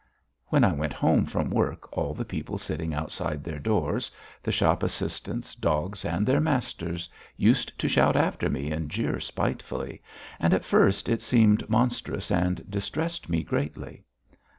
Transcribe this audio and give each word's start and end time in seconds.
When 0.47 0.63
I 0.63 0.73
went 0.73 0.93
home 0.93 1.25
from 1.25 1.51
work 1.51 1.95
all 1.95 2.15
the 2.15 2.25
people 2.25 2.57
sitting 2.57 2.91
outside 2.91 3.43
their 3.43 3.59
doors, 3.59 4.09
the 4.41 4.51
shop 4.51 4.81
assistants, 4.81 5.53
dogs, 5.53 6.03
and 6.05 6.25
their 6.25 6.39
masters, 6.39 7.07
used 7.37 7.77
to 7.77 7.87
shout 7.87 8.15
after 8.15 8.49
me 8.49 8.71
and 8.71 8.89
jeer 8.89 9.19
spitefully, 9.19 10.01
and 10.39 10.55
at 10.55 10.65
first 10.65 11.07
it 11.07 11.21
seemed 11.21 11.69
monstrous 11.69 12.31
and 12.31 12.67
distressed 12.67 13.29
me 13.29 13.43
greatly. 13.43 14.03